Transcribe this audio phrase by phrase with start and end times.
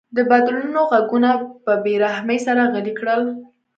[0.15, 1.29] د بدلونونو غږونه
[1.65, 3.21] په بې رحمۍ سره غلي کړل.